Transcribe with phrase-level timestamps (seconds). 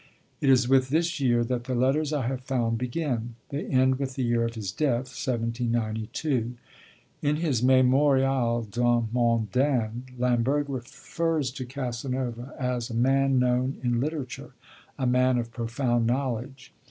[0.41, 4.15] It is with this year that the letters I have found begin: they end with
[4.15, 6.55] the year of his death, 1792.
[7.21, 14.55] In his Mémorial d'un Mondain Lamberg refers to Casanova as 'a man known in literature,
[14.97, 16.73] a man of profound knowledge.'